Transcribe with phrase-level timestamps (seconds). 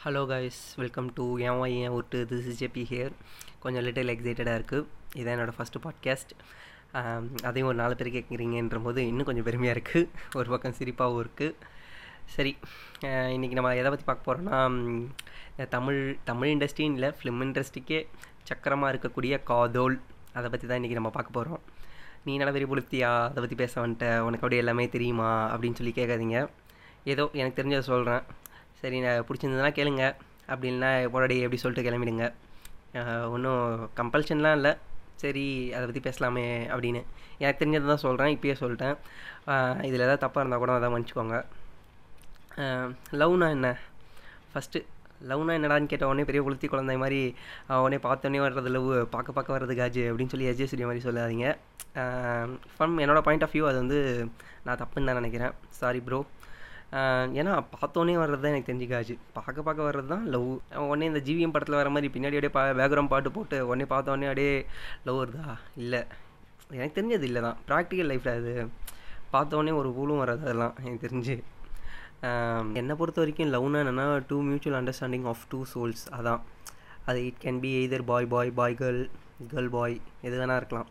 [0.00, 3.10] Hello guys welcome to ஏன் வா ஏன் ஒட்டு திஸ் இஸ் ஜேபி ஹியர்
[3.58, 6.32] கொஞ்சம் லிட்டில் எக்ஸைட்டடாக இருக்குது இதான் என்னோடய ஃபஸ்ட்டு பாட்காஸ்ட்
[7.42, 11.56] அதையும் ஒரு நாலு பேர் கேட்குறீங்கன்ற போது இன்னும் கொஞ்சம் பெருமையாக இருக்குது ஒரு பக்கம் சிரிப்பாகவும் இருக்குது
[12.26, 12.56] சரி
[13.34, 14.60] இன்றைக்கி நம்ம எதை பற்றி பார்க்க போகிறோன்னா
[15.68, 18.00] தமிழ் தமிழ் இண்டஸ்ட்ரின்னு இல்லை ஃபிலிம் இண்டஸ்ட்ரிக்கே
[18.42, 19.98] சக்கரமாக இருக்கக்கூடிய காதோல்.
[20.32, 21.62] அதை பற்றி தான் இன்றைக்கி நம்ம பார்க்க போகிறோம்
[22.24, 24.06] நீ நல்லா பெரிய புளுத்தியா அதை பற்றி பேச வந்துட்ட.
[24.18, 25.30] உனக்கு அப்படியே எல்லாமே தெரியுமா?
[25.54, 26.38] அப்படின்னு சொல்லி கேட்காதீங்க
[27.04, 28.24] ஏதோ எனக்கு தெரிஞ்சதை சொல்கிறேன்
[28.80, 30.04] சரி நான் பிடிச்சிருந்ததுனா கேளுங்க.
[30.50, 30.90] அப்படி இல்லைனா
[31.46, 32.26] எப்படி சொல்லிட்டு கிளம்பிடுங்க.
[33.34, 33.64] ஒன்றும்
[33.98, 34.72] கம்பல்ஷன்லாம் இல்லை.
[35.22, 35.44] சரி
[35.76, 36.44] அதை பற்றி பேசலாமே
[36.74, 37.00] அப்படின்னு.
[37.40, 38.96] எனக்கு தெரிஞ்சதை தான் சொல்கிறேன் இப்பயே சொல்லிட்டேன்.
[39.88, 41.36] இதில் எதாவது தப்பாக இருந்தால் கூட அதான் மன்னிச்சிக்கோங்க.
[43.20, 43.68] லவ்னா என்ன?
[44.52, 44.80] ஃபஸ்ட்டு
[45.30, 47.20] லவ்னா என்னடான்னு கேட்ட உடனே பெரிய குளுத்தி குழந்தை மாதிரி
[47.82, 51.46] உடனே பார்த்தோன்னே வர்றது லவ் பார்க்க பார்க்க வர்றது காஜு அப்படின்னு சொல்லி அஜய் சூரிய மாதிரி சொல்லாதீங்க.
[52.74, 53.98] ஃப்ரம் என்னோடய பாயிண்ட் ஆஃப் வியூ அது வந்து
[54.66, 55.54] நான் தப்புன்னு தான் நினைக்கிறேன்.
[55.80, 56.20] சாரி ப்ரோ
[57.40, 60.48] ஏன்னா பார்த்தோன்னே வர்றது தான் எனக்கு தெரிஞ்சுக்காச்சு பார்க்க பார்க்க வர்றது தான் லவ்.
[60.86, 64.54] உடனே இந்த ஜிவிஎம் படத்தில் வர மாதிரி பின்னாடி அப்படியே பா பேக்ரவுண்ட் பாட்டு போட்டு உடனே பார்த்தோன்னே அப்படியே
[65.06, 65.46] லவ் வருதா?
[65.82, 66.00] இல்லை.
[66.78, 68.54] எனக்கு தெரிஞ்சது இல்லை தான் ப்ராக்டிக்கல் லைஃப்பில் அது.
[69.34, 71.36] பார்த்தோன்னே ஒரு கூலும் வராது அதெல்லாம் எனக்கு தெரிஞ்சு.
[72.80, 76.40] என்னை பொறுத்த வரைக்கும் லவ்னா என்னென்னா two mutual understanding of two souls அதான்.
[77.08, 79.02] அது it can be either boy boy boy girl
[79.52, 79.94] girl boy
[80.26, 80.88] எது வேணா இருக்கலாம்.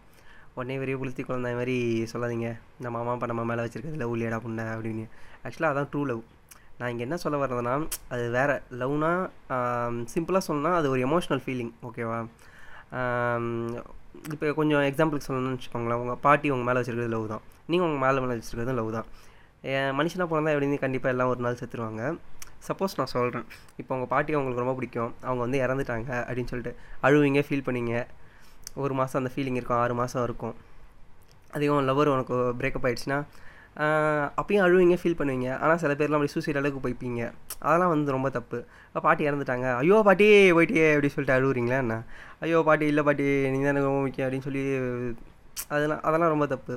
[0.58, 1.78] உடனே பெரிய புளுத்தி குழந்தை மாதிரி
[2.12, 2.50] சொல்லாதீங்க.
[2.80, 5.06] இந்த மாமா இப்போ நம்ம மேலே வச்சுருக்கிறதுல ஊழியடா புண்ணை அப்படின்னு.
[5.46, 6.24] ஆக்சுவலாக அதான் ட்ரூ லவ்
[6.80, 7.76] நான் இங்கே என்ன சொல்ல வர்றதுன்னா
[8.14, 8.56] அது வேறு.
[8.82, 9.12] லவ்னா
[10.14, 12.20] சிம்பிளாக சொல்லணும்னா அது ஒரு எமோஷ்னல் ஃபீலிங் ஓகேவா
[14.34, 16.02] இப்போ கொஞ்சம் எக்ஸாம்பிளுக்கு சொல்லணும்னு வச்சுக்கோங்களேன்.
[16.04, 17.44] உங்கள் பாட்டி உங்கள் மேலே வச்சுருக்கிறது லவ் தான்.
[17.72, 19.08] நீங்கள் உங்கள் மேலே மேலே வச்சுருக்கிறது லவ் தான்.
[20.00, 22.04] மனுஷனாக பிறந்தா எப்படின்னு கண்டிப்பாக எல்லாம் ஒரு நாள் செத்துருவாங்க.
[22.68, 23.46] சப்போஸ் நான் சொல்கிறேன்
[23.82, 25.12] இப்போ உங்கள் பாட்டி அவங்களுக்கு ரொம்ப பிடிக்கும்.
[25.28, 26.74] அவங்க வந்து இறந்துட்டாங்க அப்படின்னு சொல்லிட்டு
[27.08, 27.94] அழுவீங்க ஃபீல் பண்ணிங்க
[28.84, 30.56] ஒரு மாதம் அந்த ஃபீலிங் இருக்கும் ஆறு மாதம் இருக்கும்.
[31.58, 33.20] அதிகம் லவர் உனக்கு பிரேக்கப் ஆகிடுச்சுன்னா
[34.40, 35.50] அப்பயும் அழுவீங்க ஃபீல் பண்ணுவீங்க.
[35.64, 37.22] ஆனால் சில பேர்லாம் அப்படி சூசைட் அளவுக்கு போய்ப்பீங்க.
[37.68, 38.58] அதெல்லாம் வந்து ரொம்ப தப்பு.
[39.06, 39.68] பாட்டி இறந்துட்டாங்க.
[39.82, 41.98] ஐயோ பாட்டி போயிட்டே அப்படி சொல்லிட்டு அழுவுறீங்களா என்ன?
[42.46, 44.64] ஐயோ பாட்டி இல்லை பாட்டி நீங்கள் தானே ரொம்ப முக்கியம் அப்படின்னு சொல்லி
[45.76, 46.76] அதெல்லாம் அதெல்லாம் ரொம்ப தப்பு.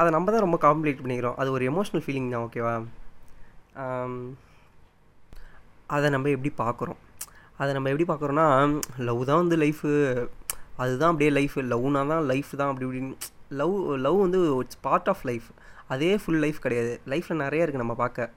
[0.00, 1.36] அதை நம்ம தான் ரொம்ப காம்ப்ளீட் பண்ணிக்கிறோம்.
[1.42, 2.74] அது ஒரு எமோஷ்னல் ஃபீலிங் தான் ஓகேவா
[5.96, 7.00] அதை நம்ம எப்படி பார்க்குறோம்?
[7.60, 8.46] அதை நம்ம எப்படி பார்க்குறோன்னா
[9.08, 9.90] லவ் தான் வந்து லைஃபு
[10.82, 13.14] அதுதான் அப்படியே லைஃப் லவ்னா தான் லைஃப் தான் அப்படி இப்படின்னு.
[13.60, 15.46] லவ் லவ் வந்து இட்ஸ் பார்ட் ஆஃப் லைஃப்
[15.94, 16.92] அதே ஃபுல் லைஃப் கிடையாது.
[17.12, 18.28] லைஃப்பில் நிறைய இருக்குது நம்ம பார்க்க.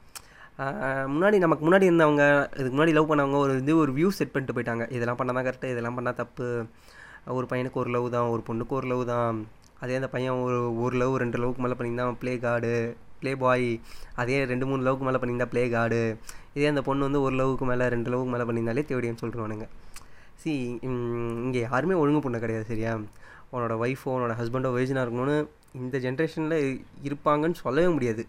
[1.14, 2.24] முன்னாடி நமக்கு முன்னாடி இருந்தவங்க
[2.60, 4.86] இதுக்கு முன்னாடி லவ் பண்ணவங்க ஒரு இது ஒரு வியூ செட் பண்ணிட்டு போயிட்டாங்க.
[4.96, 6.48] இதெல்லாம் பண்ணால் தான் கரெக்டு இதெல்லாம் பண்ணால் தப்பு.
[7.38, 9.38] ஒரு பையனுக்கு ஒரு லவ் தான் ஒரு பொண்ணுக்கு ஒரு லவ் தான்.
[9.84, 12.74] அதே அந்த பையன் ஒரு ஒரு லவ் ரெண்டு லவ்க்கு மேலே பண்ணியிருந்தான் ப்ளே கார்டு
[13.22, 13.70] ப்ளே பாய்
[14.22, 16.02] அதே ரெண்டு மூணு லவுக்கு மேலே பண்ணியிருந்தா ப்ளே கார்டு
[16.54, 19.68] இதே அந்த பொண்ணு வந்து ஒரு லவுக்கு மேலே ரெண்டு லவுக்கு மேலே பண்ணியிருந்தாலே தேவடின்னு சொல்லிடுவானுங்க
[20.42, 20.52] சி
[21.46, 22.92] இங்கே யாருமே ஒழுங்கு பொண்ணு கிடையாது சரியா?
[23.54, 25.38] உன்னோட ஒய்ஃபோ உன்னோட ஹஸ்பண்டோ வயசுனா இருக்கணும்னு
[25.80, 26.56] இந்த ஜென்ரேஷனில்
[27.08, 28.24] இருப்பாங்கன்னு சொல்லவே முடியாது.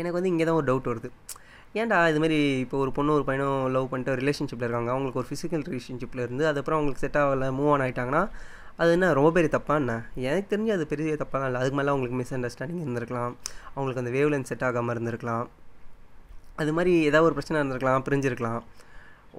[0.00, 1.08] எனக்கு வந்து இங்கே தான் ஒரு டவுட் வருது.
[1.80, 4.90] ஏன்டா இதுமாரி இப்போ ஒரு பொண்ணு ஒரு பையனும் லவ் பண்ணிட்டு ரிலேஷன்ஷிப்பில் இருக்காங்க.
[4.94, 8.22] அவங்களுக்கு ஒரு ஃபிசிக்கல் ரிலேஷன்ஷிப்பில் இருந்து அதுக்கப்புறம் அவங்களுக்கு செட் ஆகலை மூவ் ஆன் ஆகிட்டாங்கன்னா
[8.80, 9.92] அது என்ன ரொம்ப பெரிய தப்பாக என்ன?
[10.28, 11.60] எனக்கு தெரிஞ்சு அது பெரிய தப்பாக இல்லை.
[11.60, 13.32] அதுக்கு மேலே அவங்களுக்கு மிஸ் அண்டர்ஸ்டாண்டிங் இருந்திருக்கலாம்.
[13.74, 15.46] அவங்களுக்கு அந்த வேவ் லென்த் செட் ஆகாமல் இருந்திருக்கலாம்.
[16.62, 18.60] அது மாதிரி ஏதாவது ஒரு பிரச்சனை இருந்திருக்கலாம் பிரிஞ்சிருக்கலாம்.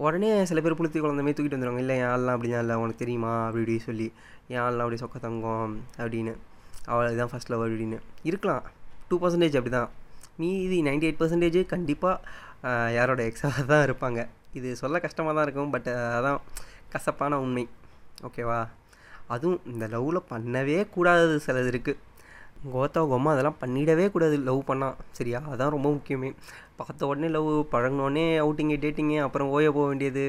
[0.06, 2.76] உடனே சில பேர் புளுத்தி குழந்தைமே தூக்கிட்டு வந்துடுவாங்க இல்லை என் ஆள்லாம் அப்படிலாம் இல்லை.
[2.84, 3.34] உனக்கு தெரியுமா?
[3.46, 4.08] அப்படி இப்படி சொல்லி.
[4.54, 6.34] என் ஆள்லாம் அப்படி சொக்க தங்கம் அப்படின்னு.
[6.92, 8.00] அவள் இதுதான் ஃபஸ்ட் லவ் அப்படின்னு.
[8.30, 8.64] இருக்கலாம்.
[9.10, 9.90] டூ பர்சன்டேஜ் அப்படி தான்
[10.42, 14.20] மீதி நைன்டி எயிட் பர்சன்டேஜ் கண்டிப்பாக யாரோட எக்ஸாக தான் இருப்பாங்க.
[14.60, 16.40] இது சொல்ல கஷ்டமாக தான் இருக்கும் பட் அதான்
[16.94, 17.66] கசப்பான உண்மை.
[18.28, 18.60] ஓகேவா
[19.36, 22.04] அதுவும் இந்த லவ்வில் பண்ணவே கூடாதது சிலது இருக்குது
[22.74, 24.36] கோத்தா கோமா அதெல்லாம் பண்ணிடவே கூடாது.
[24.48, 26.30] லவ் பண்ணால் சரியா அதான் ரொம்ப முக்கியமே.
[26.78, 30.24] பார்த்த உடனே லவ் பழகினோடனே அவுட்டிங்கு டேட்டிங்கு அப்புறம் ஓய போக வேண்டியது.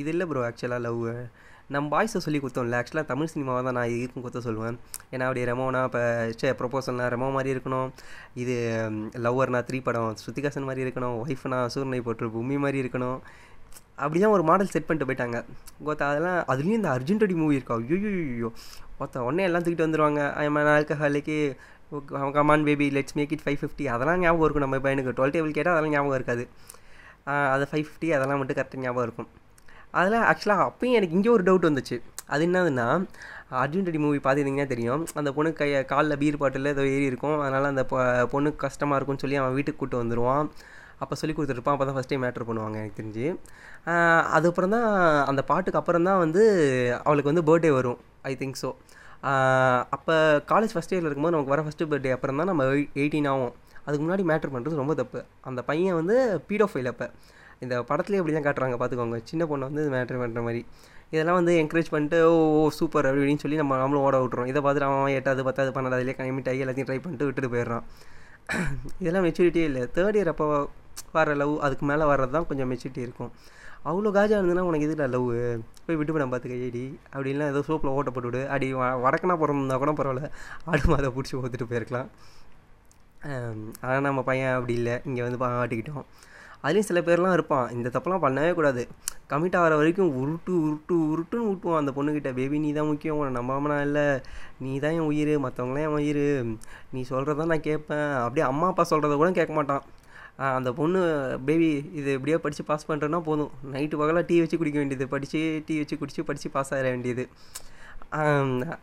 [0.00, 1.04] இது இல்லை ப்ரோ ஆக்சுவலாக லவ்
[1.74, 4.76] நம்ம பாய்ஸை சொல்லி கொடுத்தோம்ல ஆக்சுவலாக தமிழ் சினிமாவை தான் நான் இதுக்கும் கொடுத்த சொல்லுவேன்.
[5.12, 6.02] ஏன்னா அப்படி ரெமோனா இப்போ
[6.40, 7.88] சே ப்ரொப்போசல்னா ரெமோ மாதிரி இருக்கணும்.
[8.42, 8.54] இது
[9.24, 11.16] லவ்வர்னா த்ரீ படம் ஸ்ருதிகாசன் மாதிரி இருக்கணும்.
[11.24, 13.18] ஒய்ஃப்னா சூர்ணை போட்டு பூமி மாதிரி இருக்கணும்.
[14.02, 15.38] அப்படி தான் ஒரு மாடல் செட் பண்ணிட்டு போயிட்டாங்க.
[15.86, 17.76] கோத்தா அதெல்லாம் அதுலேயும் இந்த அர்ஜுன் ரெடி மூவி இருக்கா?
[17.84, 18.50] ஐயோ
[19.00, 21.36] ஒருத்த உடனே எல்லாம் தூக்கிட்டு வந்துடுவாங்க I'm an alcoholic
[22.36, 25.12] come on baby let's make it five fifty அதெல்லாம் ஞாபகம் இருக்கும் நம்ம பையனுக்கு.
[25.18, 26.44] டுவெல் டேபிள் கேட்டால் அதெல்லாம் ஞாபகம் இருக்காது.
[27.54, 29.28] அது ஃபைவ் ஃபிஃப்டி அதெல்லாம் மட்டும் கரெக்டாக ஞாபகம் இருக்கும்.
[30.00, 31.96] அதில் ஆக்சுவலாக அப்பயும் எனக்கு இங்கே ஒரு டவுட் வந்துச்சு.
[32.34, 32.86] அது என்னதுன்னா
[33.62, 35.02] அர்ஜுன் ரெடி மூவி பார்த்துருந்தீங்கன்னா தெரியும்.
[35.18, 37.36] அந்த பொண்ணு கை காலில் பீர் பாட்டில் ஏதோ ஏறி இருக்கும்.
[37.44, 37.84] அதனால் அந்த
[38.32, 40.48] பொண்ணுக்கு கஷ்டமாக இருக்கும்னு சொல்லி அவன் வீட்டுக்கு கூப்பிட்டு வந்துடுவான்
[41.02, 43.26] அப்போ சொல்லி கொடுத்துருப்பான் அப்போ தான் ஃபஸ்ட் டைம் மேட்ரு பண்ணுவாங்க எனக்கு தெரிஞ்சு.
[44.36, 44.88] அதுக்கப்புறம் தான்
[45.30, 46.42] அந்த பாட்டுக்கு அப்புறம் தான் வந்து
[47.06, 47.98] அவளுக்கு வந்து பர்த்டே வரும்.
[48.30, 48.70] ஐ திங்க் ஸோ
[49.96, 50.14] அப்போ
[50.52, 52.64] காலேஜ் ஃபஸ்ட் இயரில் இருக்கும்போது நமக்கு வர ஃபஸ்ட்டு பர்த்டே அப்புறம் தான் நம்ம
[53.02, 53.54] எயிட்டீன் ஆகும்
[53.86, 55.20] அதுக்கு முன்னாடி மேட்ரு பண்ணுறது ரொம்ப தப்பு.
[55.48, 56.16] அந்த பையன் வந்து
[56.48, 57.06] பீடோஃபைல் அப்போ.
[57.64, 60.60] இந்த படத்துலேயே அப்படி தான் காட்டுறாங்க பார்த்துக்கோங்க சின்ன பொண்ணை வந்து மேட்ரு பண்ணுற மாதிரி.
[61.12, 64.60] இதெல்லாம் வந்து என்கரேஜ் பண்ணிட்டு ஓ ஓ சூப்பர் அப்படி இப்படின்னு சொல்லி நம்ம நம்மளும் ஓட விட்றோம் இதை
[64.64, 67.84] பார்த்துட்டு அவன் எட்டாவது பத்தாவது பன்னெண்டாவதுலேயே கமிட் ஆகி எல்லாத்தையும் ட்ரை பண்ணிட்டு விட்டுட்டு போயிடுறான்.
[69.02, 69.82] இதெல்லாம் மெச்சூரிட்டியே இல்லை.
[69.96, 70.46] தேர்ட் இயர் அப்போ
[71.16, 73.32] வர லவ் அதுக்கு மேலே வர்றது தான் கொஞ்சம் மெச்சூரிட்டி இருக்கும்.
[73.88, 75.28] அவ்வளோ காஜா இருந்ததுன்னா உனக்கு எதுடா லவ்
[75.86, 76.84] போய் விட்டு போன பார்த்துக்க ஏடி
[77.14, 80.30] அப்படின்லாம் ஏதோ சோப்பில் ஓட்ட போட்டு விடு அடி வ வடக்கனா பிறந்தா கூட பரவாயில்ல.
[80.70, 82.08] ஆடு மாதை பிடிச்சி ஓத்துட்டு போயிருக்கலாம்.
[83.86, 84.96] ஆனால் நம்ம பையன் அப்படி இல்லை.
[85.08, 86.04] இங்கே வந்து ஆட்டிக்கிட்டோம்.
[86.64, 87.66] அதுலேயும் சில பேர்லாம் இருப்பான்.
[87.74, 88.82] இந்த தப்பெல்லாம் பண்ணவே கூடாது.
[89.32, 93.18] கமிட் ஆகிற வரைக்கும் உருட்டு உருட்டு உருட்டுன்னு ஊட்டுவான் அந்த பொண்ணுக்கிட்ட பேபி நீ தான் முக்கியம்.
[93.20, 94.06] உன நம்பாமனா இல்லை.
[94.64, 95.32] நீ தான் என் உயிர்.
[95.44, 96.24] மற்றவங்களாம் என் உயிர்.
[96.94, 98.10] நீ சொல்கிறத நான் கேட்பேன்.
[98.24, 99.84] அப்படியே அம்மா அப்பா சொல்கிறத கூட கேட்க மாட்டான்.
[100.56, 101.00] அந்த பொண்ணு
[101.46, 101.68] பேபி
[102.00, 103.52] இது எப்படியோ படித்து பாஸ் பண்ணுறேன்னா போதும்.
[103.72, 105.06] நைட்டு பகலாக டீ வச்சு குடிக்க வேண்டியது.
[105.14, 107.24] படித்து டீ வச்சு குடித்து படித்து பாஸ் ஆகிட வேண்டியது.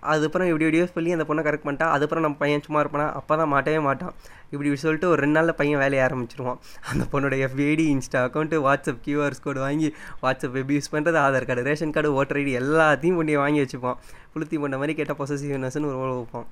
[0.10, 1.86] அதுக்கப்புறம் இப்படி இப்படியோ சொல்லி அந்த பொண்ணை கரெக்ட் பண்ணிட்டா.
[1.94, 3.06] அதுக்கப்புறம் நம்ம பையன் சும்மா இருப்பானா?
[3.20, 4.14] அப்போ தான் மாட்டவே மாட்டான்.
[4.54, 6.60] இப்படி சொல்லிட்டு ஒரு ரெண்டு நாளில் பையன் வேலையை ஆரம்பிச்சிருவான்.
[6.92, 9.90] அந்த பொண்ணோட FID Insta account WhatsApp QRs code வாங்கி
[10.26, 13.98] வாட்ஸ்அப் வெப் யூஸ் பண்ணுறது Aadhaar card ration card voter ID எல்லாத்தையும் பண்ணி வாங்கி வச்சுப்பான்.
[14.36, 16.48] புளுத்தி பண்ண மாதிரி கேட்டால் பொசசிவ்னஸ்னு ஒரு ஓலை வைப்பான்.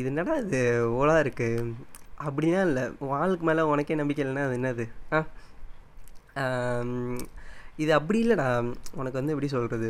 [0.00, 0.62] இது என்னடா இது?
[1.00, 1.72] ஓலா இருக்குது
[2.26, 2.84] அப்படிலாம் இல்லை.
[3.18, 4.84] ஆளுக்கு மேலே உனக்கே நம்பிக்கை இல்லைன்னா அது என்னது?
[5.16, 5.18] ஆ?
[7.82, 8.48] இது அப்படி இல்லைடா.
[9.00, 9.88] உனக்கு வந்து எப்படி சொல்கிறது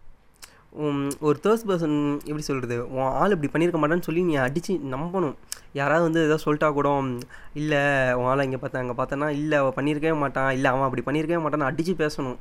[1.29, 1.97] ஒரு தேர்ஸ் பர்சன்
[2.29, 5.35] எப்படி சொல்கிறது உன் ஆள் இப்படி பண்ணியிருக்க மாட்டான்னு சொல்லி நீ அடித்து நம்பணும்.
[5.73, 6.88] யாராவது வந்து ஏதோ சொல்லிட்டா கூட
[7.61, 7.81] இல்லை
[8.21, 10.50] உன் ஆளை இங்கே பார்த்தேன் அங்கே பார்த்தேன்னா இல்லை அவள் பண்ணியிருக்கவே மாட்டான்.
[10.59, 12.38] இல்லை அவன் அப்படி பண்ணியிருக்கவே மாட்டான்னு அடித்து பேசணும்.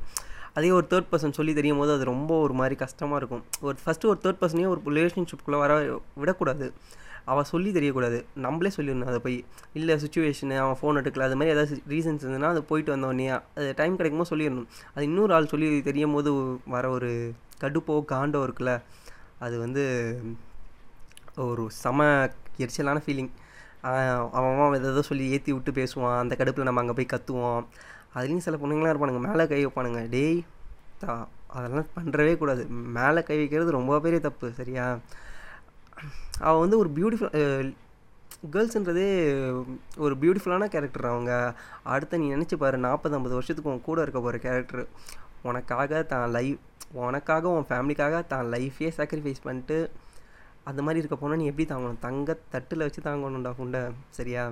[0.58, 3.44] அதே ஒரு தேர்ட் பர்சன் சொல்லி தெரியும் போது அது ரொம்ப ஒரு மாதிரி கஷ்டமாக இருக்கும்.
[3.60, 5.74] ஒரு ஃபஸ்ட்டு ஒரு தேர்ட் பர்சனையும் ஒரு ரிலேஷன்ஷிப்குள்ளே வர
[6.14, 6.68] விடக்கூடாது.
[7.24, 8.24] அவள் சொல்லி தெரியக்கூடாது.
[8.34, 9.10] நம்மளே சொல்லிடணும்.
[9.12, 11.26] அதை போய் இல்லை சுச்சுவேஷனு அவன் ஃபோன் எடுக்கல.
[11.28, 13.28] அது மாதிரி ஏதாவது ரீசன்ஸ் இருந்ததுன்னா அது போயிட்டு வந்தவொடனே
[13.58, 14.68] அது டைம் கிடைக்கும்போது சொல்லிடணும்.
[14.94, 16.32] அது இன்னொரு ஆள் சொல்லி தெரியும் போது
[16.76, 17.10] வர ஒரு
[17.64, 18.74] கடுப்போ காண்டோ இருக்குல்ல
[19.38, 19.84] அது வந்து
[21.36, 22.30] ஒரு செம
[22.62, 23.30] எரிச்சலான ஃபீலிங்
[23.88, 26.18] அவன் அவன் எதாவது சொல்லி ஏற்றி விட்டு பேசுவான்.
[26.22, 27.62] அந்த கடுப்பில் நம்ம அங்கே போய் கத்துவோம்.
[28.14, 29.20] அதுலேயும் சில பொண்ணுங்களாம் இருப்பானுங்க.
[29.28, 30.08] மேலே கை வைப்பானுங்க.
[30.08, 30.44] டேய்
[31.02, 31.28] தா
[31.58, 32.62] அதெல்லாம் பண்ணுறவே கூடாது.
[32.68, 34.52] மேலே கை வைக்கிறது ரொம்ப பெரிய தப்பு.
[34.58, 34.86] சரியா?
[36.46, 37.70] அவள் வந்து ஒரு பியூட்டிஃபுல்
[38.54, 39.08] கேர்ள்ஸுன்றதே
[40.04, 41.32] ஒரு பியூட்டிஃபுல்லான கேரக்டர் அவங்க
[41.94, 44.84] அடுத்த நீ நினச்சி பாரு நாற்பது ஐம்பது வருஷத்துக்கு உன் கூட இருக்க போகிற கேரக்டர்
[45.50, 46.62] உனக்காக தான் லைஃப்
[47.06, 49.76] உனக்காக உன் ஃபேமிலிக்காக தான் லைஃப்பே சாக்ரிஃபைஸ் பண்ணிட்டு
[50.70, 52.00] அந்த மாதிரி இருக்க போனால் நீ எப்படி தாங்கணும்?
[52.06, 53.80] தங்க தட்டில் வச்சு தாங்கணும்டா புண்டை
[54.18, 54.42] சரியா?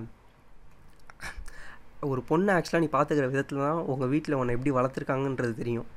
[2.10, 5.88] ஒரு பொண்ணை ஆக்சுவலாக நீ பார்த்துக்கிற விதத்தில் தான் உங்கள் வீட்டில் உன்னை எப்படி வளர்த்துருக்காங்கன்றது தெரியும்.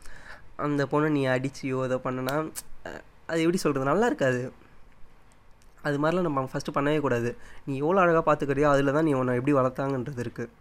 [0.65, 2.36] அந்த பொண்ணை நீ அடிச்சியோ அதை பண்ணனா
[3.31, 4.42] அது எப்படி சொல்கிறது நல்லா இருக்காது.
[5.88, 7.30] அது மாதிரிலாம் நம்ம ஃபஸ்ட்டு பண்ணவே கூடாது.
[7.68, 10.51] நீ எவ்வளோ அழகாக பார்த்துக்கிறியோ அதில் தான் நீ உன்னை எப்படி வளர்த்தாங்கன்றது இருக்குது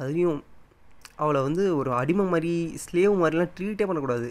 [0.00, 0.38] அதையும்
[1.22, 2.52] அவளை வந்து ஒரு அடிமை மாதிரி
[2.84, 4.28] ஸ்லேவ் மாதிரிலாம் ட்ரீட்டே பண்ணக்கூடாது.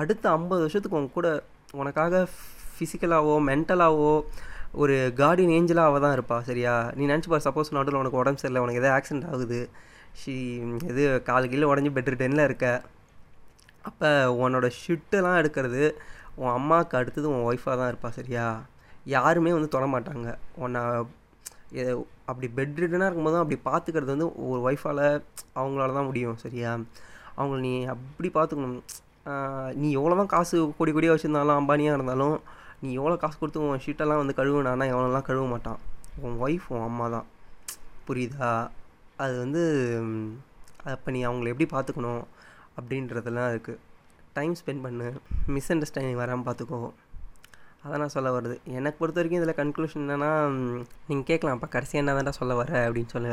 [0.00, 1.28] அடுத்த ஐம்பது வருஷத்துக்கு உன் கூட
[1.80, 2.22] உனக்காக
[2.74, 4.14] ஃபிசிக்கலாகவோ மென்டலாகவோ
[4.82, 6.74] ஒரு கார்டியன் ஏஞ்சலாக அவள் தான் இருப்பா சரியா?
[6.96, 9.60] நீ நினச்சி பாரு சப்போஸ் நடுவில் உனக்கு உடம்பு சரியில்லை உனக்கு எதாவது ஆக்சிடென்ட் ஆகுது.
[10.20, 10.34] ஷி
[10.90, 12.66] எது கால் கீழே உடஞ்சி பெட்ரு டென்னில் இருக்க.
[13.88, 14.08] அப்போ
[14.42, 15.82] உன்னோட ஷிட்டெல்லாம் எடுக்கிறது
[16.40, 18.46] உன் அம்மாவுக்கு அடுத்தது உன் ஒய்ஃபாக தான் இருப்பா சரியா?
[19.16, 20.28] யாருமே வந்து தொட மாட்டாங்க
[20.64, 20.82] உன்னை
[22.30, 25.04] அப்படி பெட்ரிடனாக இருக்கும்போது அப்படி பார்த்துக்கிறது வந்து ஒரு ஒய்ஃபால்
[25.60, 26.70] அவங்களால தான் முடியும் சரியா?
[27.38, 28.80] அவங்கள நீ அப்படி பார்த்துக்கணும்
[29.82, 32.36] நீ எவ்வளோ தான் காசு கொடி கொடியாக வச்சுருந்தாலும் அம்பானியாக இருந்தாலும்
[32.82, 35.80] நீ எவ்வளோ காசு கொடுத்து உன் ஷீட்டெல்லாம் வந்து கழுவுனானா எவ்வளோலாம் கழுவ மாட்டான்.
[36.24, 37.26] உன் ஒய்ஃப் உன் அம்மா தான்.
[38.06, 38.50] புரியுதா?
[39.24, 39.62] அது வந்து
[40.92, 42.22] அப்போ நீ அவங்கள எப்படி பார்த்துக்கணும்
[42.78, 43.80] அப்படின்றதெல்லாம் இருக்குது
[44.36, 45.08] டைம் ஸ்பெண்ட் பண்ணு.
[45.54, 46.80] மிஸ் அண்டர்ஸ்டாண்டிங் வராமல் பார்த்துக்கோ
[47.84, 50.30] அதை நான் சொல்ல வருது எனக்கு பொறுத்த வரைக்கும் இதில் கன்க்ளூஷன் என்னென்னா
[51.10, 53.30] நீங்கள் கேட்கலாம் அப்போ கடைசியாக என்ன தாண்டா சொல்ல வர அப்படின்னு சொல்லி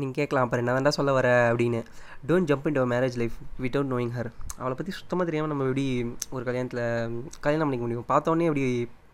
[0.00, 1.80] நீங்கள் கேட்கலாம் அப்புறம் என்ன தாண்டா சொல்ல வர அப்படின்னு.
[2.28, 4.30] Don't jump in marriage life without knowing her
[4.60, 5.86] அவளை பற்றி சுத்தமாக தெரியாமல் நம்ம எப்படி
[6.34, 6.84] ஒரு கல்யாணத்தில்
[7.46, 8.06] கல்யாணம் பண்ணிக்க முடியும்?
[8.12, 8.64] பார்த்தோன்னே எப்படி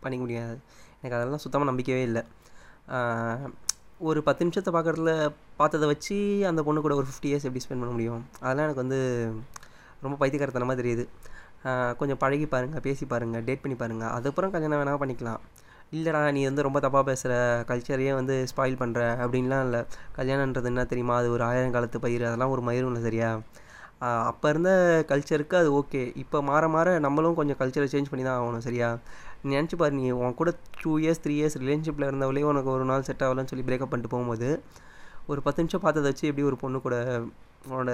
[0.05, 0.57] பண்ணிக்க முடியாது?
[1.01, 2.23] எனக்கு அதெல்லாம் சுத்தமாக நம்பிக்கவே இல்லை.
[4.09, 5.13] ஒரு பத்து நிமிஷத்தை பார்க்குறதுல
[5.61, 6.17] பார்த்ததை வச்சு
[6.51, 8.23] அந்த பொண்ணு கூட ஒரு ஃபிஃப்டி இயர்ஸ் எப்படி ஸ்பெண்ட் பண்ண முடியும்?
[8.45, 9.01] அதெல்லாம் எனக்கு வந்து
[10.05, 11.07] ரொம்ப பைத்தியக்காரத்தனமாக தெரியுது.
[12.01, 15.41] கொஞ்சம் பழகி பாருங்கள் பேசி பாருங்கள் டேட் பண்ணி பாருங்கள் அதுக்கப்புறம் கல்யாணம் வேணால் பண்ணிக்கலாம்.
[15.97, 17.35] இல்லைடா நீ வந்து ரொம்ப தப்பாக பேசுகிற
[17.71, 19.81] கல்ச்சரையே வந்து ஸ்பாயில் பண்ணுற அப்படின்லாம் இல்லை.
[20.19, 21.15] கல்யாணன்றது என்ன தெரியுமா?
[21.21, 23.31] அது ஒரு ஆயிரம் காலத்து பயிர் அதெல்லாம் ஒரு மயிரும் இல்லை சரியா?
[24.31, 24.71] அப்போ இருந்த
[25.11, 28.89] கல்ச்சருக்கு அது ஓகே இப்போ மாற மாற நம்மளும் கொஞ்சம் கல்ச்சரை சேஞ்ச் பண்ணி தான் ஆகணும் சரியா?
[29.43, 30.51] நீ நினச்சி பாரு நீ உன் கூட
[30.83, 34.49] டூ இயர்ஸ் த்ரீ இயர்ஸ் ரிலேஷன்ஷிப்பில் இருந்தவளே உனக்கு ஒரு நாள் செட் ஆகலன்னு சொல்லி பிரேக்கப் பண்ணிட்டு போகும்போது
[35.33, 36.97] ஒரு பத்து நிமிஷம் பார்த்ததை வச்சு எப்படி ஒரு பொண்ணு கூட
[37.67, 37.91] உன்னோட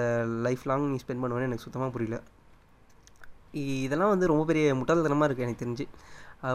[0.47, 2.17] லைஃப் லாங் நீ ஸ்பெண்ட் பண்ணுவேன்னு எனக்கு சுத்தமாக புரியல.
[3.85, 5.85] இதெல்லாம் வந்து ரொம்ப பெரிய முட்டாள்தனமாக இருக்குது எனக்கு தெரிஞ்சு.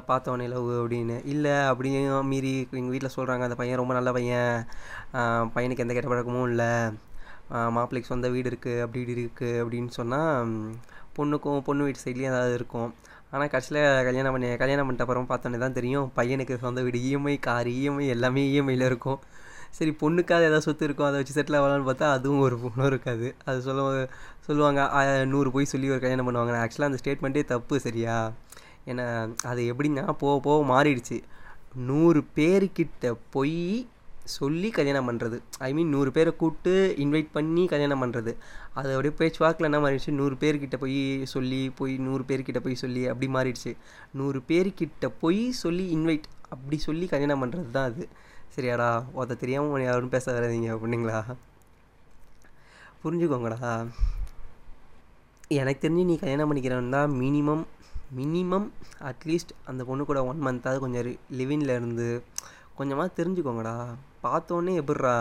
[0.09, 1.17] பார்த்தவனே லவ் அப்படின்னு.
[1.33, 4.57] இல்லை அப்படியும் மீறி எங்கள் வீட்டில் சொல்கிறாங்க அந்த பையன் ரொம்ப நல்ல பையன்.
[5.55, 6.73] பையனுக்கு எந்த கெட்ட பழக்கமும் இல்லை.
[7.77, 10.51] மாப்பிள்ளைக்கு சொந்த வீடு இருக்குது அப்படி இப்படி இருக்குது அப்படின்னு சொன்னால்
[11.17, 12.91] பொண்ணுக்கும் பொண்ணு வீட்டு சைட்லேயும் ஏதாவது இருக்கும்.
[13.33, 17.69] ஆனால் கடைசியில் கல்யாணம் பண்ணி கல்யாணம் பண்ணிட்ட அப்புறம் பார்த்தோன்னே தான் தெரியும் பையனுக்கு சொந்த வீடு இஎம்ஐ கார்
[17.79, 19.21] இஎம்ஐ எல்லாமே இஎம்ஐயில் இருக்கும்.
[19.79, 23.29] சரி பொண்ணுக்காக ஏதாவது சொத்து இருக்கும் அதை வச்சு செட்டில் ஆகலான்னு பார்த்தா அதுவும் ஒரு பொண்ணும் இருக்காது.
[23.49, 24.01] அது சொல்லுவாங்க
[24.49, 24.81] சொல்லுவாங்க
[25.35, 26.57] நூறு போய் சொல்லி ஒரு கல்யாணம் பண்ணுவாங்க.
[26.65, 28.17] ஆக்சுவலாக அந்த ஸ்டேட்மெண்ட்டே தப்பு சரியா?
[28.91, 29.07] ஏன்னா
[29.51, 31.19] அது எப்படின்னா போக போக மாறிடுச்சு.
[31.89, 33.59] நூறு பேர்கிட்ட போய்
[34.37, 35.37] சொல்லி கல்யாணம் பண்ணுறது
[35.67, 36.73] ஐ மீன் நூறு பேரை கூப்பிட்டு
[37.05, 38.33] இன்வைட் பண்ணி கல்யாணம் பண்ணுறது
[38.79, 40.13] அது அப்படியே பேச்சு வாக்கில் என்ன மாறிடுச்சு?
[40.21, 40.99] நூறு பேர்கிட்ட போய்
[41.35, 43.73] சொல்லி போய் நூறு பேர்கிட்ட போய் சொல்லி அப்படி மாறிடுச்சு.
[44.19, 48.05] நூறு பேர்கிட்ட போய் சொல்லி இன்வைட் அப்படி சொல்லி கல்யாணம் பண்ணுறது தான் அது.
[48.55, 48.89] சரியாடா
[49.19, 51.19] ஒருத்த தெரியாமல் யாரும் பேச வராதீங்க அப்படிங்களா
[53.03, 53.61] புரிஞ்சுக்கோங்கடா.
[55.59, 57.63] எனக்கு தெரிஞ்சு நீ கல்யாணம் பண்ணிக்கிறவன்னா தான் மினிமம்
[58.19, 58.67] மினிமம்
[59.11, 62.09] அட்லீஸ்ட் அந்த பொண்ணு கூட ஒன் மந்த்தாவது கொஞ்சம் லிவிங்கில் இருந்து
[62.79, 63.75] கொஞ்சமாக தெரிஞ்சுக்கோங்கடா.
[64.25, 65.15] பார்த்தோன்னே எப்படிறா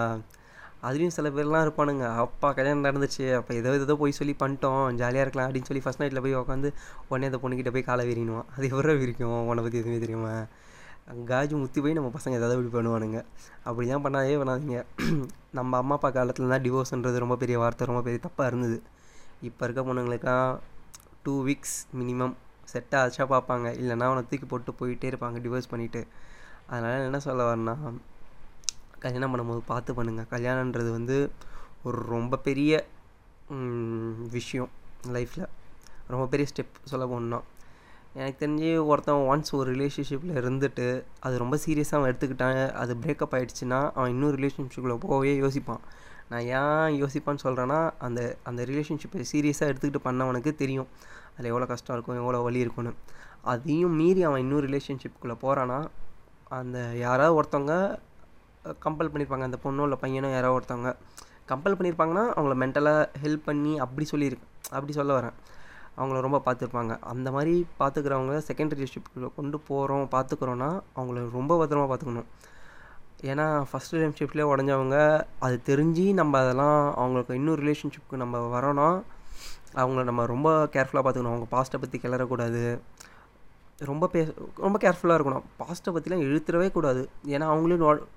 [0.87, 2.05] அதுலேயும் சில பேர்லாம் இருப்பானுங்க.
[2.23, 6.23] அப்பா கல்யாணம் நடந்துச்சு அப்போ ஏதோ ஏதோ போய் சொல்லி பண்ணிட்டோம் ஜாலியாக இருக்கலாம் அப்படின்னு சொல்லி ஃபஸ்ட் நைட்டில்
[6.25, 6.69] போய் உட்காந்து
[7.09, 9.39] உடனே அந்த பொண்ணுக்கிட்ட போய் காலை விரிணுவான் அது எவ்வளோ விரிக்கும்?
[9.49, 10.33] உன்னை பற்றி எதுவுமே தெரியுமா.
[11.29, 13.19] காஜு முத்தி போய் நம்ம பசங்க ஏதாவது இப்படி பண்ணுவானுங்க.
[13.63, 14.79] அப்படி தான் பண்ணாதே பண்ணாதீங்க.
[15.57, 18.77] நம்ம அம்மா அப்பா காலத்தில் தான் டிவோர்ஸ்ன்றது ரொம்ப பெரிய வார்த்தை ரொம்ப பெரிய தப்பாக இருந்தது.
[19.41, 20.51] இப்போ இருக்க பொண்ணுங்களுக்கெல்லாம்
[21.23, 22.35] டூ வீக்ஸ் மினிமம்
[22.65, 23.67] செட் ஆச்சா பார்ப்பாங்க.
[23.81, 26.01] இல்லைன்னா அவனை தூக்கி போட்டு போயிட்டே இருப்பாங்க டிவோர்ஸ் பண்ணிவிட்டு
[26.69, 27.75] அதனால் என்ன சொல்ல வரேன்னா
[28.99, 31.17] கல்யாணம் பண்ணும்போது பார்த்து பண்ணுங்கள் கல்யாணன்றது வந்து
[31.83, 32.71] ஒரு ரொம்ப பெரிய
[34.29, 34.69] விஷயம்
[35.13, 35.47] லைஃப்பில்
[36.07, 37.39] ரொம்ப பெரிய ஸ்டெப் சொல்ல போகணுன்னா
[38.19, 40.85] எனக்கு தெரிஞ்சு ஒருத்தன் ஒன்ஸ் ஒரு ரிலேஷன்ஷிப்பில் இருந்துட்டு
[41.25, 45.81] அது ரொம்ப சீரியஸாக அவன் எடுத்துக்கிட்டான் அது பிரேக்கப் ஆகிடுச்சுன்னா அவன் இன்னும் ரிலேஷன்ஷிப்பில் போகவே யோசிப்பான்.
[46.31, 50.89] நான் ஏன் யோசிப்பான்னு சொல்கிறேன்னா அந்த அந்த ரிலேஷன்ஷிப்பை சீரியஸாக எடுத்துக்கிட்டு பண்ணவனுக்கு தெரியும்.
[51.33, 52.93] அதில் எவ்வளோ கஷ்டம் இருக்கும் எவ்வளோ வலி இருக்கும்னு.
[53.53, 55.79] அதையும் மீறி அவன் இன்னும் ரிலேஷன்ஷிப்புக்குள்ளே போகிறான்னா
[56.59, 57.75] அந்த யாராவது ஒருத்தவங்க
[58.85, 60.91] கம்பல் பண்ணியிருப்பாங்க அந்த பொண்ணோ இல்லை பையனோ யாராவது ஒருத்தவங்க
[61.51, 64.47] கம்பல் பண்ணியிருப்பாங்கன்னா அவங்கள மென்டலாக ஹெல்ப் பண்ணி அப்படி சொல்லியிருக்கு
[64.77, 65.37] அப்படி சொல்ல வரேன்.
[65.99, 66.93] அவங்கள ரொம்ப பார்த்துருப்பாங்க.
[67.13, 72.29] அந்த மாதிரி பார்த்துக்கிறவங்க செகண்ட் ரிலேஷன்ஷிப்பில் கொண்டு போகிறோம் பார்த்துக்குறோன்னா அவங்கள ரொம்ப பத்திரமா பார்த்துக்கணும்.
[73.31, 74.97] ஏன்னா ஃபஸ்ட் ரிலேஷன்ஷிப்லேயே உடஞ்சவங்க
[75.45, 78.87] அது தெரிஞ்சு நம்ம அதெல்லாம் அவங்களுக்கு இன்னும் ரிலேஷன்ஷிப்புக்கு நம்ம வரோன்னா
[79.81, 81.35] அவங்கள நம்ம ரொம்ப கேர்ஃபுல்லாக பார்த்துக்கணும்.
[81.35, 82.63] அவங்க பாஸ்ட்டை பற்றி கிளறக்கூடாது.
[83.89, 84.21] ரொம்ப பே
[84.65, 85.45] ரொம்ப கேர்ஃபுல்லாக இருக்கணும்.
[85.59, 87.03] பாஸ்ட்டை பற்றிலாம் இழுத்துடவே கூடாது.
[87.35, 88.07] ஏன்னா அவங்களும்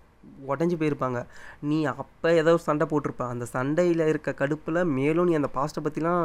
[0.52, 1.20] உடஞ்சி போயிருப்பாங்க.
[1.68, 3.22] நீ அப்போ ஏதோ சண்டை போட்டிருப்ப.
[3.34, 6.24] அந்த சண்டையில் இருக்க கடுப்பில் மேலும் நீ அந்த பாஸ்ட்டை பற்றிலாம்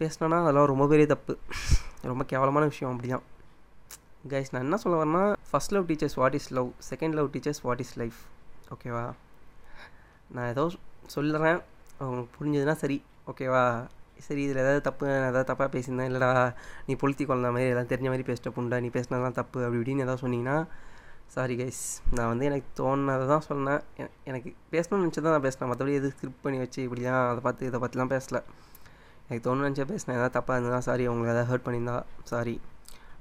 [0.00, 1.34] பேசினேன்னா அதெல்லாம் ரொம்ப பெரிய தப்பு.
[2.12, 3.26] ரொம்ப கேவலமான விஷயம் அப்படி தான்
[4.32, 7.82] கைஸ் நான் என்ன சொல்ல வரேன்னா first love teaches what is love second love teaches what
[7.84, 8.20] is life
[8.74, 9.04] ஓகேவா
[10.34, 10.64] நான் ஏதோ
[11.16, 11.58] சொல்லுறேன்
[12.06, 12.96] உங்களுக்கு புரிஞ்சதுன்னா சரி.
[13.30, 13.64] ஓகேவா
[14.26, 16.08] சரி இதில் ஏதாவது தப்பு நான் ஏதாவது தப்பாக பேசியிருந்தேன்.
[16.10, 16.30] இல்லைடா
[16.86, 20.22] நீ பொழுத்தி குழந்த மாதிரி எல்லாம் தெரிஞ்ச மாதிரி பேசிட்ட புண்டா நீ பேசினதான் தப்பு அப்படி இப்படின்னு ஏதாவது
[20.24, 20.56] சொன்னீங்கன்னா
[21.34, 21.82] சாரி கைஸ்
[22.16, 23.82] நான் வந்து எனக்கு தோணுனதை தான் சொன்னேன்.
[24.30, 25.70] எனக்கு பேசணும்னு நினச்சி தான் நான் பேசினேன்.
[25.70, 28.40] மற்றபடி எது ஸ்கிரிப்ட் பண்ணி வச்சு இப்படிலாம் அதை பார்த்து இதை பற்றிலாம் பேசலை.
[29.28, 30.18] எனக்கு தோணுன்னு நினச்சா பேசினேன்.
[30.20, 32.60] ஏதாவது தப்பாக இருந்ததா சாரி உங்களுக்கு ஏதாவது ஹர்ட் பண்ணியிருந்தா சாரி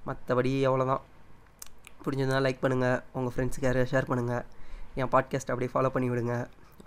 [0.07, 1.03] மற்றபடி அவ்வளோதான்
[2.05, 4.43] பிடிச்சிருந்தா லைக் பண்ணுங்கள் உங்கள் ஃப்ரெண்ட்ஸுக்கு யாரையா ஷேர் பண்ணுங்கள்
[4.95, 6.35] என் பாட்காஸ்ட் அப்படியே ஃபாலோ பண்ணி விடுங்க.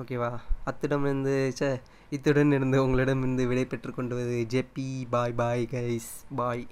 [0.03, 0.29] ஓகேவா
[0.67, 1.69] அத்திடமிருந்து சே
[2.11, 4.17] இத்துடன் இருந்து உங்களிடமிருந்து விடை பெற்றுக்கொண்டு
[4.55, 6.67] ஜெப்பி பாய் பாய் கைஸ் பாய்